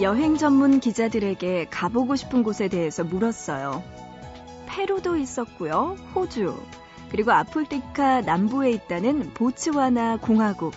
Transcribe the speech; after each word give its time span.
여행 0.00 0.36
전문 0.36 0.78
기자들에게 0.78 1.66
가보고 1.70 2.14
싶은 2.14 2.44
곳에 2.44 2.68
대해서 2.68 3.02
물었어요. 3.02 3.82
페루도 4.66 5.16
있었고요. 5.16 5.96
호주. 6.14 6.56
그리고 7.10 7.32
아프리카 7.32 8.20
남부에 8.20 8.70
있다는 8.70 9.34
보츠와나 9.34 10.18
공화국. 10.18 10.72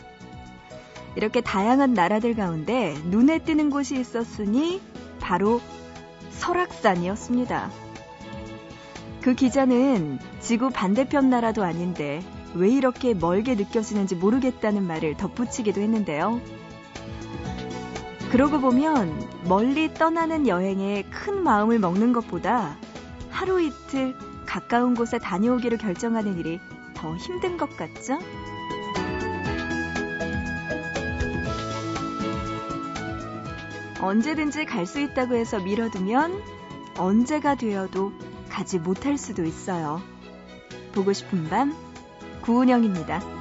이렇게 1.16 1.42
다양한 1.42 1.94
나라들 1.94 2.36
가운데 2.36 2.96
눈에 3.06 3.40
띄는 3.40 3.70
곳이 3.70 4.00
있었으니 4.00 4.82
바로 5.20 5.62
설악산이었습니다. 6.32 7.70
그 9.22 9.36
기자는 9.36 10.18
지구 10.40 10.72
반대편 10.72 11.30
나라도 11.30 11.64
아닌데 11.64 12.24
왜 12.56 12.70
이렇게 12.72 13.14
멀게 13.14 13.54
느껴지는지 13.54 14.16
모르겠다는 14.16 14.82
말을 14.88 15.16
덧붙이기도 15.16 15.80
했는데요. 15.80 16.42
그러고 18.32 18.62
보면 18.62 19.30
멀리 19.44 19.94
떠나는 19.94 20.48
여행에 20.48 21.04
큰 21.12 21.44
마음을 21.44 21.80
먹는 21.80 22.14
것보다 22.14 22.78
하루 23.30 23.62
이틀 23.62 24.16
가까운 24.46 24.96
곳에 24.96 25.20
다녀오기로 25.20 25.76
결정하는 25.76 26.38
일이 26.38 26.58
더 26.94 27.14
힘든 27.18 27.58
것 27.58 27.76
같죠? 27.76 28.20
언제든지 34.00 34.66
갈 34.66 34.86
수 34.86 35.02
있다고 35.02 35.36
해서 35.36 35.60
미뤄두면 35.60 36.42
언제가 36.98 37.56
되어도 37.56 38.14
가지 38.50 38.80
못할 38.80 39.18
수도 39.18 39.44
있어요. 39.44 40.02
보고 40.94 41.12
싶은 41.12 41.50
밤, 41.50 41.76
구은영입니다. 42.44 43.41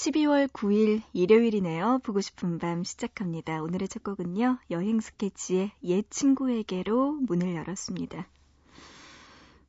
12월 0.00 0.48
9일 0.48 1.02
일요일이네요. 1.12 2.00
보고 2.02 2.22
싶은 2.22 2.58
밤 2.58 2.84
시작합니다. 2.84 3.62
오늘의 3.62 3.86
첫 3.86 4.02
곡은요. 4.02 4.56
여행 4.70 4.98
스케치의 4.98 5.72
옛 5.84 6.06
친구에게로 6.08 7.18
문을 7.20 7.54
열었습니다. 7.54 8.26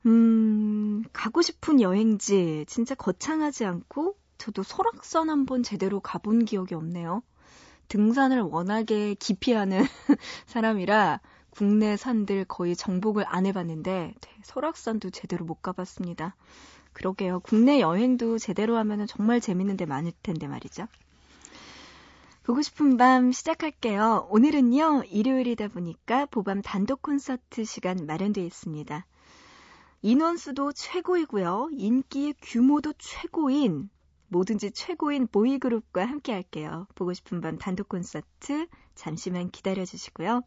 음, 0.05 1.03
가고 1.11 1.41
싶은 1.41 1.81
여행지 1.81 2.63
진짜 2.69 2.95
거창하지 2.95 3.65
않고 3.65 4.15
저도 4.37 4.63
설악산 4.63 5.29
한번 5.29 5.63
제대로 5.63 5.99
가본 5.99 6.45
기억이 6.45 6.75
없네요. 6.75 7.23
등산을 7.89 8.39
워낙에 8.39 9.15
기피하는 9.15 9.81
사람이라 10.47 11.19
국내 11.49 11.97
산들 11.97 12.45
거의 12.45 12.77
정복을 12.77 13.25
안 13.27 13.45
해봤는데 13.45 14.13
네, 14.17 14.31
설악산도 14.43 15.09
제대로 15.09 15.43
못 15.43 15.55
가봤습니다. 15.55 16.37
그러게요. 16.94 17.40
국내 17.41 17.79
여행도 17.79 18.38
제대로 18.38 18.78
하면 18.78 19.07
정말 19.07 19.41
재밌는 19.41 19.78
데 19.78 19.85
많을 19.85 20.12
텐데 20.24 20.47
말이죠. 20.47 20.88
보고 22.44 22.62
싶은 22.62 22.97
밤 22.97 23.31
시작할게요. 23.31 24.28
오늘은요, 24.29 25.03
일요일이다 25.09 25.68
보니까 25.69 26.25
보밤 26.25 26.62
단독 26.62 27.03
콘서트 27.03 27.63
시간 27.63 28.06
마련되어 28.06 28.44
있습니다. 28.44 29.06
인원수도 30.02 30.72
최고이고요. 30.72 31.69
인기의 31.74 32.34
규모도 32.41 32.94
최고인, 32.97 33.90
뭐든지 34.29 34.72
최고인 34.72 35.28
보이그룹과 35.28 36.06
함께 36.06 36.34
할게요. 36.34 36.88
보고 36.96 37.13
싶은 37.13 37.41
밤 37.41 37.58
단독 37.58 37.90
콘서트 37.90 38.66
잠시만 38.96 39.52
기다려 39.52 39.85
주시고요. 39.85 40.41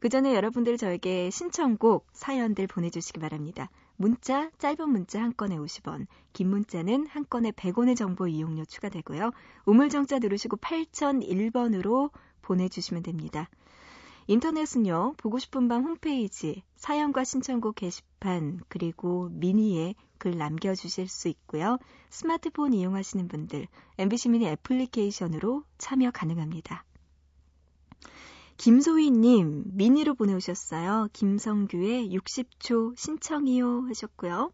그 0.00 0.08
전에 0.08 0.34
여러분들 0.34 0.78
저에게 0.78 1.30
신청곡, 1.30 2.06
사연들 2.12 2.66
보내주시기 2.66 3.20
바랍니다. 3.20 3.68
문자, 3.96 4.50
짧은 4.58 4.88
문자 4.88 5.22
한 5.22 5.34
건에 5.36 5.56
50원, 5.56 6.06
긴 6.32 6.50
문자는 6.50 7.06
한 7.06 7.24
건에 7.28 7.50
100원의 7.50 7.96
정보 7.96 8.26
이용료 8.28 8.64
추가되고요. 8.64 9.30
우물정자 9.64 10.18
누르시고 10.18 10.58
8001번으로 10.58 12.10
보내주시면 12.42 13.02
됩니다. 13.02 13.48
인터넷은요, 14.28 15.14
보고 15.18 15.38
싶은 15.38 15.68
밤 15.68 15.84
홈페이지, 15.84 16.62
사연과 16.76 17.24
신청곡 17.24 17.76
게시판, 17.76 18.60
그리고 18.68 19.28
미니에 19.30 19.94
글 20.18 20.36
남겨주실 20.36 21.06
수 21.08 21.28
있고요. 21.28 21.78
스마트폰 22.10 22.72
이용하시는 22.72 23.28
분들, 23.28 23.68
MBC 23.98 24.30
미니 24.30 24.46
애플리케이션으로 24.46 25.62
참여 25.78 26.10
가능합니다. 26.10 26.85
김소희님, 28.56 29.64
미니로 29.66 30.14
보내오셨어요. 30.14 31.08
김성규의 31.12 32.10
60초 32.10 32.96
신청이요 32.96 33.86
하셨고요. 33.88 34.50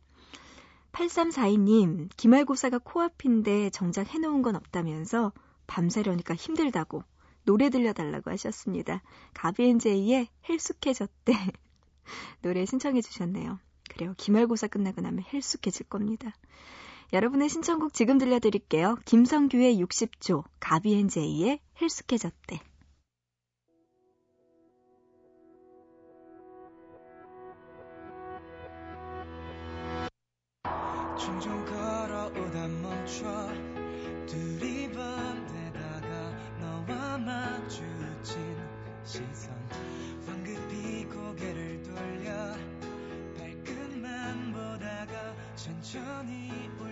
8342님, 0.93 2.09
기말고사가 2.17 2.79
코앞인데 2.79 3.71
정작 3.71 4.09
해놓은 4.13 4.43
건 4.43 4.57
없다면서 4.57 5.33
밤새려니까 5.67 6.35
힘들다고 6.35 7.05
노래 7.45 7.71
들려달라고 7.71 8.31
하셨습니다. 8.33 9.03
가비앤제이의 9.35 10.29
헬쑥해졌대. 10.49 11.33
노래 12.43 12.67
신청해 12.67 13.01
주셨네요. 13.01 13.59
그래요. 13.89 14.15
기말고사 14.17 14.69
끝나고 14.69 15.01
나면 15.01 15.25
헬쑥해질 15.33 15.87
겁니다. 15.89 16.33
여러분의 17.13 17.49
신청곡 17.49 17.95
지금 17.95 18.19
들려드릴게요. 18.19 18.97
김성규의 19.05 19.83
60초, 19.83 20.45
가비앤제이의 20.61 21.61
헬쑥해졌대. 21.81 22.72
종종 31.25 31.65
걸어오다 31.65 32.67
멈춰 32.83 33.49
두리번대다가 34.27 36.09
너와 36.61 37.19
마주친 37.19 38.57
시선. 39.05 39.55
황급히 40.27 41.05
고개를 41.05 41.81
돌려 41.85 42.33
발끝만 43.39 44.53
보다가 44.53 45.33
천천히 45.55 46.51
올 46.81 46.92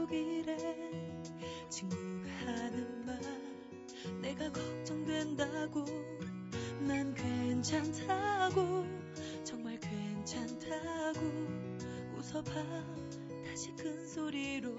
반쪽이래 0.00 0.56
친구가 1.68 2.30
하는 2.46 3.04
말 3.04 3.20
내가 4.22 4.50
걱정된다고 4.50 5.84
난 6.80 7.14
괜찮다고 7.14 8.86
정말 9.44 9.78
괜찮다고 9.80 11.20
웃어봐 12.16 12.50
다시 13.46 13.74
큰 13.76 14.06
소리로 14.06 14.74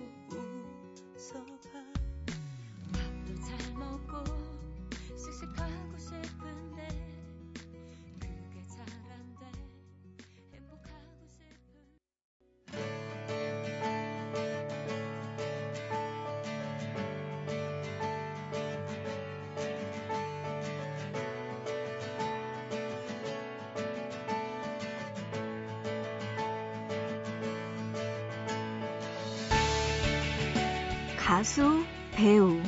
가수, 31.42 31.84
배우, 32.12 32.62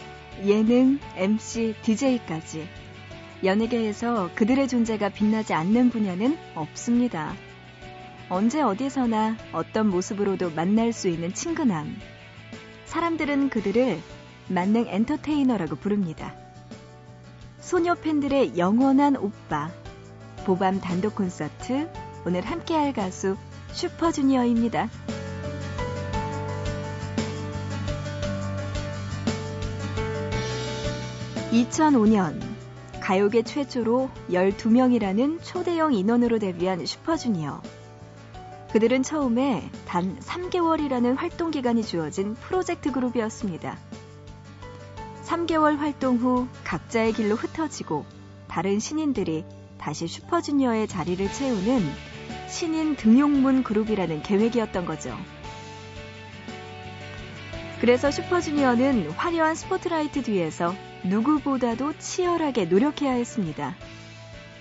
예능, 0.44 0.98
MC, 1.16 1.75
DJ까지 1.84 2.68
연예계에서 3.44 4.31
그들의 4.34 4.68
존재가 4.68 5.10
빛나지 5.10 5.54
않는 5.54 5.92
분야는 5.92 6.36
없습니다. 6.56 7.36
언제 8.30 8.64
어디서나 8.64 9.38
어떤 9.52 9.90
모습으로도 9.90 10.50
만날 10.56 10.92
수 10.92 11.08
있는 11.08 11.36
친근함. 11.36 11.96
사람들은 12.86 13.50
그들을 13.52 14.00
만능 14.48 14.88
엔터테이너라고 14.88 15.75
부릅니다. 15.75 16.34
소녀 17.60 17.94
팬들의 17.94 18.58
영원한 18.58 19.18
오빠. 19.18 19.70
보밤 20.48 20.81
단독 20.81 21.14
콘서트. 21.14 21.92
오늘 22.25 22.42
함께할 22.42 22.92
가수 22.94 23.38
슈퍼주니어입니다. 23.72 24.90
2005년 31.54 32.42
가요계 33.00 33.44
최초로 33.44 34.10
12명이라는 34.32 35.40
초대형 35.44 35.94
인원으로 35.94 36.40
데뷔한 36.40 36.84
슈퍼주니어. 36.84 37.62
그들은 38.72 39.04
처음에 39.04 39.70
단 39.86 40.18
3개월이라는 40.20 41.16
활동 41.16 41.52
기간이 41.52 41.84
주어진 41.84 42.34
프로젝트 42.34 42.92
그룹이었습니다. 42.92 43.78
3개월 45.26 45.78
활동 45.78 46.18
후 46.18 46.48
각자의 46.64 47.14
길로 47.14 47.36
흩어지고 47.36 48.06
다른 48.48 48.80
신인들이 48.80 49.46
다시 49.78 50.08
슈퍼주니어의 50.08 50.88
자리를 50.88 51.32
채우는 51.32 51.84
신인 52.48 52.96
등용문 52.96 53.64
그룹이라는 53.64 54.24
계획이었던 54.24 54.86
거죠. 54.86 55.16
그래서 57.80 58.10
슈퍼주니어는 58.10 59.12
화려한 59.12 59.54
스포트라이트 59.54 60.24
뒤에서 60.24 60.74
누구보다도 61.04 61.98
치열하게 61.98 62.66
노력해야 62.66 63.12
했습니다. 63.12 63.76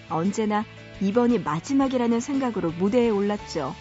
언제나 0.08 0.64
이번이 1.00 1.38
마지막이라는 1.38 2.20
생각으로 2.20 2.72
무대에 2.72 3.08
올랐죠. 3.08 3.74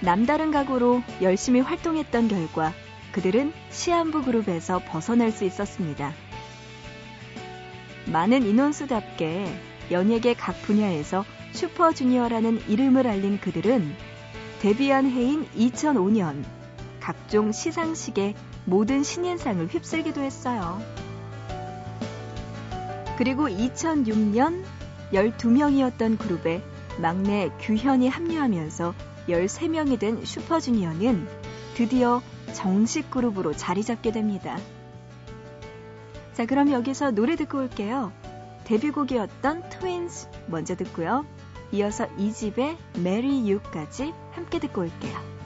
남다른 0.00 0.50
각오로 0.50 1.02
열심히 1.22 1.60
활동했던 1.60 2.28
결과 2.28 2.72
그들은 3.12 3.52
시한부 3.70 4.22
그룹에서 4.22 4.80
벗어날 4.86 5.32
수 5.32 5.44
있었습니다. 5.44 6.12
많은 8.06 8.44
인원수답게 8.44 9.46
연예계 9.90 10.34
각 10.34 10.60
분야에서 10.62 11.24
슈퍼주니어라는 11.52 12.68
이름을 12.68 13.06
알린 13.06 13.40
그들은 13.40 13.94
데뷔한 14.60 15.10
해인 15.10 15.46
2005년 15.56 16.44
각종 17.00 17.52
시상식에 17.52 18.34
모든 18.68 19.02
신인상을 19.02 19.66
휩쓸기도 19.66 20.20
했어요. 20.20 20.78
그리고 23.16 23.48
2006년 23.48 24.62
12명이었던 25.10 26.18
그룹에 26.18 26.62
막내 27.00 27.50
규현이 27.60 28.08
합류하면서 28.08 28.94
13명이 29.28 29.98
된 29.98 30.22
슈퍼주니어는 30.22 31.26
드디어 31.76 32.20
정식 32.52 33.10
그룹으로 33.10 33.54
자리 33.54 33.82
잡게 33.82 34.12
됩니다. 34.12 34.58
자, 36.34 36.44
그럼 36.44 36.70
여기서 36.70 37.12
노래 37.12 37.36
듣고 37.36 37.58
올게요. 37.58 38.12
데뷔곡이었던 38.64 39.70
트윈스 39.70 40.28
먼저 40.46 40.76
듣고요. 40.76 41.24
이어서 41.72 42.06
이 42.18 42.32
집의 42.34 42.76
메리 43.02 43.48
유까지 43.48 44.12
함께 44.32 44.58
듣고 44.58 44.82
올게요. 44.82 45.37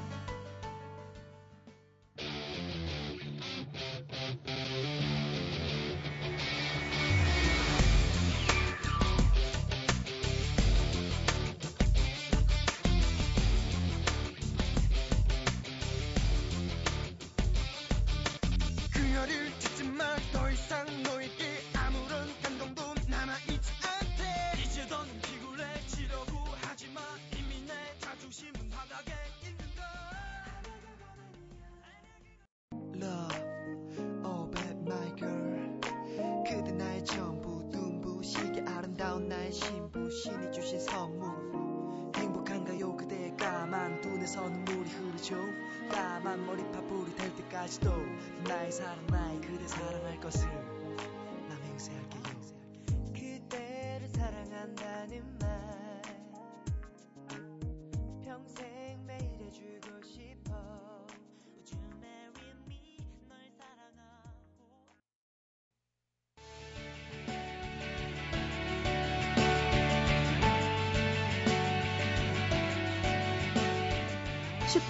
사랑 48.73 49.07
나의 49.09 49.39
그대 49.43 49.67
사랑할 49.67 50.19
것을 50.19 50.49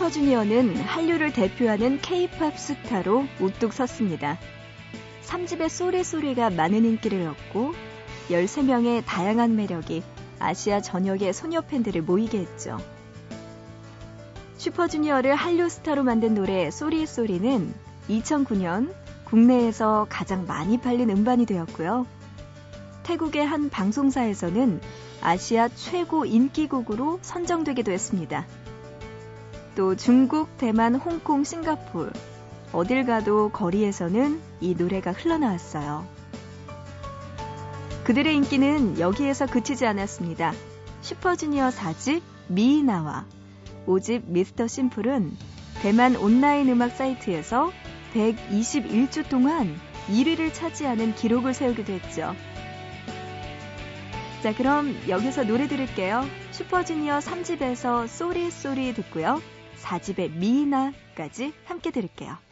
슈퍼주니어는 0.03 0.79
한류를 0.79 1.33
대표하는 1.33 2.01
K-팝 2.01 2.59
스타로 2.59 3.25
우뚝 3.39 3.73
섰습니다. 3.73 4.37
3집의 5.23 5.69
쏘리쏘리가 5.69 6.51
많은 6.51 6.85
인기를 6.85 7.25
얻고 7.29 7.73
13명의 8.29 9.05
다양한 9.07 9.55
매력이 9.55 10.03
아시아 10.41 10.81
전역의 10.81 11.33
소녀 11.33 11.61
팬들을 11.61 12.03
모이게 12.03 12.39
했죠. 12.39 12.79
슈퍼주니어를 14.57 15.37
한류 15.37 15.69
스타로 15.69 16.03
만든 16.03 16.35
노래 16.35 16.69
쏘리쏘리는 16.73 17.73
2009년 18.11 18.93
국내에서 19.27 20.09
가장 20.11 20.47
많이 20.47 20.81
팔린 20.81 21.11
음반이 21.11 21.47
되었고요. 21.47 22.07
태국의 23.05 23.47
한 23.47 23.71
방송사에서는 23.71 24.81
아시아 25.21 25.69
최고 25.69 26.25
인기곡으로 26.25 27.21
선정되기도 27.23 27.93
했습니다. 27.93 28.47
또 29.75 29.97
중국, 29.97 30.57
대만, 30.59 30.95
홍콩, 30.95 31.45
싱가폴 31.45 32.13
어딜 32.73 33.05
가도 33.05 33.51
거리에서는 33.51 34.41
이 34.61 34.75
노래가 34.75 35.13
흘러나왔어요. 35.13 36.07
그들의 38.05 38.35
인기는 38.35 38.99
여기에서 38.99 39.47
그치지 39.47 39.87
않았습니다. 39.87 40.53
슈퍼주니어 41.03 41.69
4집 41.69 42.23
미나와 42.49 43.27
5집 43.87 44.25
미스터 44.27 44.67
심플은 44.67 45.37
대만 45.83 46.17
온라인 46.17 46.69
음악 46.69 46.93
사이트에서 46.93 47.73
121주 48.15 49.29
동안 49.29 49.75
1위를 50.09 50.53
차지하는 50.53 51.15
기록을 51.15 51.55
세우기도 51.55 51.93
했죠. 51.93 52.35
자, 54.43 54.55
그럼 54.55 54.97
여기서 55.09 55.45
노래 55.45 55.69
들을게요. 55.69 56.27
슈퍼주니어 56.51 57.21
3집에서 57.21 58.09
쏘리 58.09 58.51
쏘리 58.51 58.93
듣고요. 58.95 59.41
4집의 59.83 60.31
미나까지 60.33 61.53
함께 61.65 61.91
들을게요. 61.91 62.52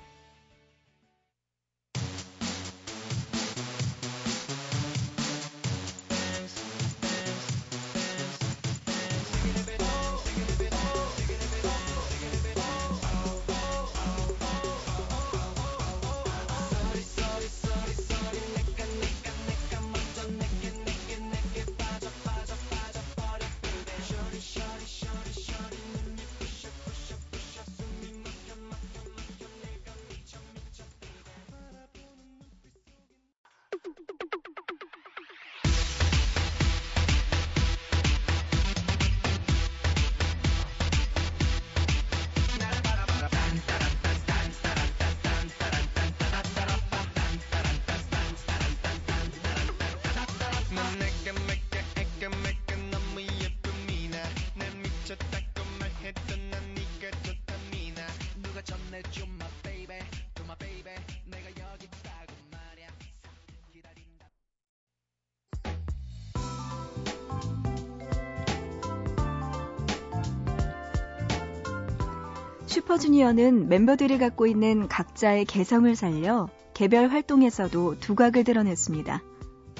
슈퍼주니어는 72.90 73.68
멤버들이 73.68 74.18
갖고 74.18 74.46
있는 74.46 74.88
각자의 74.88 75.44
개성을 75.44 75.94
살려 75.94 76.48
개별 76.74 77.08
활동에서도 77.08 78.00
두각을 78.00 78.42
드러냈습니다. 78.42 79.22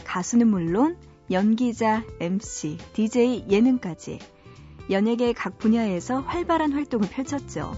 가수는 0.05 0.47
물론 0.47 0.97
연기자, 1.31 2.05
MC, 2.21 2.79
DJ, 2.93 3.47
예능까지 3.50 4.21
연예계 4.90 5.33
각 5.33 5.59
분야에서 5.59 6.21
활발한 6.21 6.73
활동을 6.73 7.09
펼쳤죠. 7.09 7.76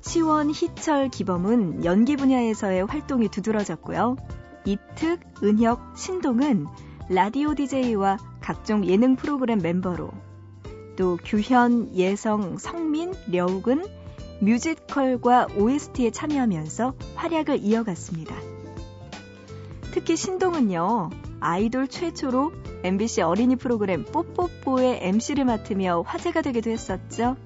시원, 0.00 0.50
희철, 0.50 1.08
기범은 1.08 1.84
연기 1.84 2.16
분야에서의 2.16 2.86
활동이 2.86 3.28
두드러졌고요. 3.28 4.16
이특, 4.64 5.20
은혁, 5.44 5.96
신동은 5.96 6.66
라디오 7.08 7.54
DJ와 7.54 8.18
각종 8.40 8.84
예능 8.84 9.14
프로그램 9.14 9.60
멤버로 9.60 10.10
또 10.96 11.18
규현, 11.24 11.94
예성, 11.94 12.58
성민, 12.58 13.12
려욱은 13.30 13.84
뮤지컬과 14.40 15.48
OST에 15.56 16.10
참여하면서 16.10 16.94
활약을 17.14 17.60
이어갔습니다. 17.62 18.34
특히 19.92 20.16
신동은요, 20.16 21.10
아이돌 21.40 21.88
최초로 21.88 22.52
MBC 22.82 23.22
어린이 23.22 23.56
프로그램 23.56 24.04
뽀뽀뽀의 24.04 25.00
MC를 25.02 25.44
맡으며 25.44 26.02
화제가 26.06 26.42
되기도 26.42 26.70
했었죠. 26.70 27.36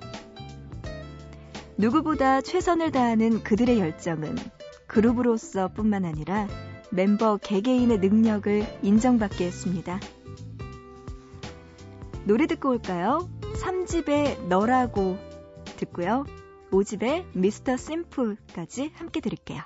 누구보다 1.76 2.40
최선을 2.40 2.90
다하는 2.90 3.42
그들의 3.42 3.78
열정은 3.78 4.36
그룹으로서 4.86 5.68
뿐만 5.68 6.04
아니라 6.06 6.48
멤버 6.90 7.36
개개인의 7.36 7.98
능력을 7.98 8.66
인정받게 8.82 9.44
했습니다. 9.46 10.00
노래 12.24 12.46
듣고 12.46 12.70
올까요? 12.70 13.28
3집의 13.54 14.46
너라고 14.48 15.18
듣고요. 15.76 16.24
5집의 16.70 17.24
미스터 17.34 17.76
심플까지 17.76 18.92
함께 18.94 19.20
들을게요. 19.20 19.62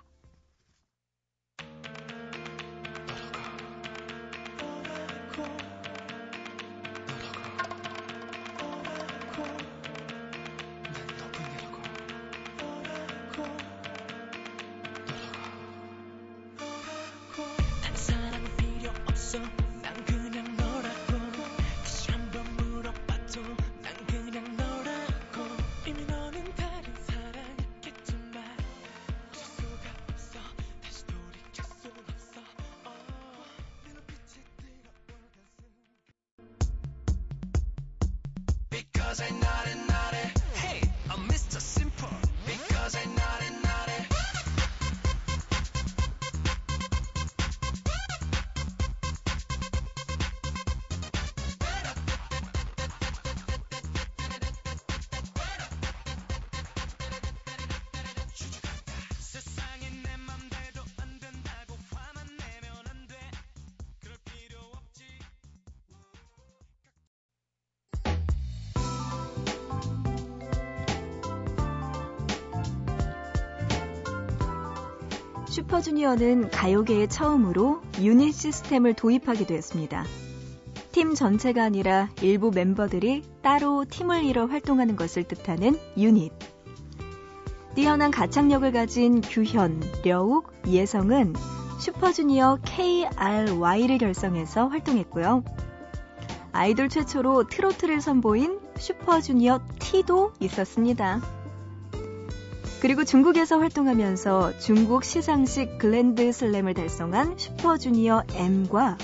슈퍼주니어는 75.51 76.51
가요계에 76.51 77.09
처음으로 77.09 77.83
유닛 78.01 78.33
시스템을 78.33 78.95
도입하기도 78.95 79.53
했습니다. 79.53 80.05
팀 80.93 81.17
전체가 81.17 81.65
아니라 81.65 82.09
일부 82.23 82.53
멤버들이 82.53 83.25
따로 83.43 83.85
팀을 83.85 84.23
이뤄 84.23 84.47
활동하는 84.47 84.95
것을 84.95 85.25
뜻하는 85.25 85.77
유닛. 85.97 86.31
뛰어난 87.75 88.13
가창력을 88.13 88.71
가진 88.71 89.21
규현, 89.23 89.83
려욱, 90.05 90.53
예성은 90.69 91.35
슈퍼주니어 91.81 92.59
KRY를 92.65 93.99
결성해서 93.99 94.69
활동했고요. 94.69 95.43
아이돌 96.53 96.89
최초로 96.89 97.49
트로트를 97.49 98.01
선보인 98.01 98.61
슈퍼주니어 98.79 99.61
T도 99.81 100.33
있었습니다. 100.39 101.40
그리고 102.81 103.05
중국에서 103.05 103.59
활동하면서 103.59 104.59
중국 104.59 105.05
시상식 105.05 105.77
글랜드 105.77 106.33
슬램을 106.33 106.73
달성한 106.73 107.37
슈퍼주니어 107.37 108.25
M과 108.35 108.97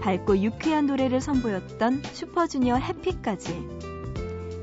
밝고 0.00 0.38
유쾌한 0.38 0.86
노래를 0.86 1.20
선보였던 1.20 2.02
슈퍼주니어 2.04 2.76
해피까지 2.76 3.66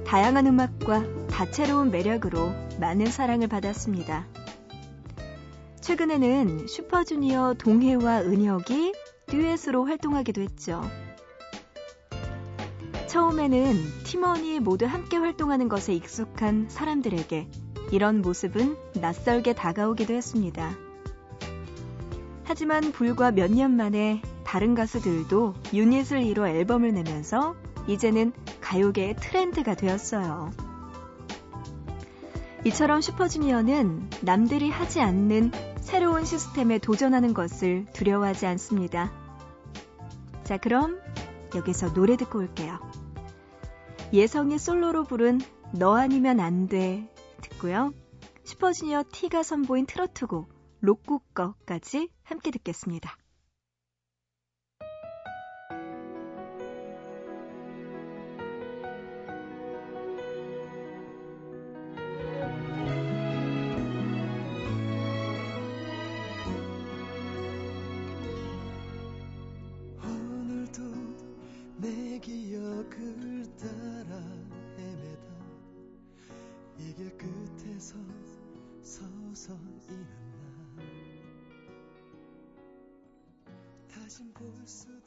다양한 0.06 0.48
음악과 0.48 1.04
다채로운 1.28 1.92
매력으로 1.92 2.54
많은 2.80 3.08
사랑을 3.08 3.50
받았습니다. 3.50 4.26
최근에는 5.82 6.68
슈퍼주니어 6.68 7.56
동해와 7.58 8.22
은혁이 8.22 8.94
듀엣으로 9.28 9.86
활동하기도 9.86 10.42
했죠. 10.42 10.82
처음에는 13.08 13.76
팀원이 14.06 14.62
모두 14.62 14.86
함께 14.86 15.18
활동하는 15.18 15.68
것에 15.68 15.94
익숙한 15.94 16.70
사람들에게 16.70 17.50
이런 17.92 18.22
모습은 18.22 18.78
낯설게 18.96 19.54
다가오기도 19.54 20.14
했습니다. 20.14 20.72
하지만 22.44 22.92
불과 22.92 23.32
몇 23.32 23.52
년 23.52 23.76
만에 23.76 24.22
다른 24.44 24.74
가수들도 24.76 25.54
유닛을 25.74 26.24
이뤄 26.24 26.48
앨범을 26.48 26.94
내면서 26.94 27.56
이제는 27.88 28.34
가요계의 28.62 29.16
트렌드가 29.18 29.76
되었어요. 29.76 30.52
이처럼 32.66 33.02
슈퍼주니어는 33.02 34.10
남들이 34.22 34.70
하지 34.70 35.02
않는 35.02 35.52
새로운 35.80 36.26
시스템에 36.26 36.78
도전하는 36.78 37.34
것을 37.34 37.86
두려워하지 37.94 38.46
않습니다. 38.48 39.12
자, 40.44 40.58
그럼 40.58 41.00
여기서 41.56 41.94
노래 41.94 42.18
듣고 42.18 42.40
올게요. 42.40 42.80
예성이 44.14 44.58
솔로로 44.58 45.04
부른 45.04 45.40
너 45.74 45.96
아니면 45.96 46.40
안 46.40 46.68
돼 46.68 47.08
듣고요. 47.42 47.94
슈퍼주니어 48.44 49.04
T가 49.12 49.44
선보인 49.44 49.86
트로트곡 49.86 50.50
거까지 51.34 52.10
함께 52.24 52.52
듣겠습니다. 52.52 53.19
다 84.20 84.99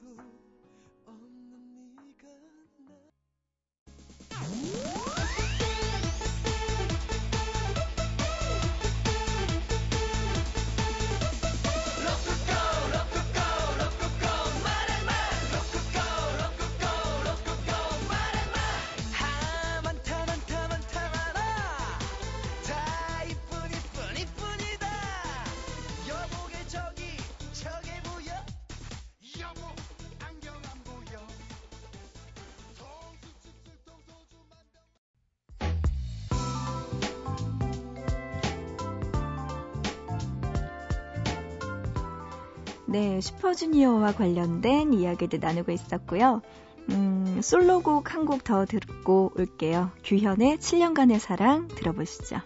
네, 42.93 43.23
슈퍼주니어와 43.23 44.13
관련된 44.13 44.93
이야기들 44.93 45.41
나누고 45.41 45.73
있었고요. 45.73 46.43
음, 46.91 47.41
솔로곡 47.43 48.13
한 48.13 48.27
곡 48.27 48.45
더 48.45 48.67
듣고 48.67 49.33
올게요. 49.35 49.91
규현의 50.05 50.59
7년간의 50.59 51.19
사랑 51.19 51.69
들어보시죠. 51.69 52.41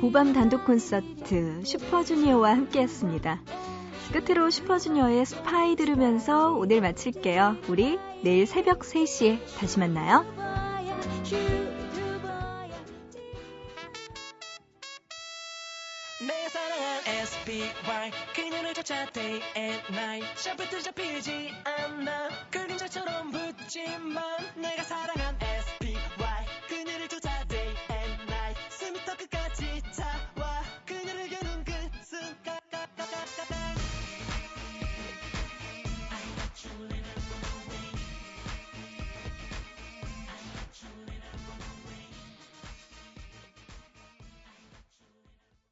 보밤 0.00 0.32
단독 0.32 0.64
콘서트 0.64 1.60
슈퍼주니어와 1.64 2.50
함께했습니다. 2.50 3.42
끝으로 4.12 4.48
슈퍼주니어의 4.48 5.26
스파이 5.26 5.74
들으면서 5.74 6.52
오늘 6.52 6.80
마칠게요. 6.80 7.56
우리 7.68 7.98
내일 8.22 8.46
새벽 8.46 8.80
3시에 8.80 9.40
다시 9.58 9.78
만나요. 9.80 10.24
SPY 17.08 18.10
그녀를 18.34 18.74
쫓아 18.74 19.06
day 19.12 19.40
and 19.56 19.82
night 19.92 20.26
샤프트 20.36 20.82
잡히지 20.82 21.50
않아 21.64 22.28
그림자처럼 22.50 23.30
붙지만 23.30 24.22
내가 24.56 24.82
사랑한 24.82 25.38